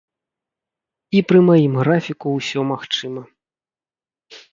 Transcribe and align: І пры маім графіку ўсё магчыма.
І 1.19 1.19
пры 1.31 1.39
маім 1.49 1.73
графіку 1.81 2.27
ўсё 2.37 2.59
магчыма. 2.71 3.21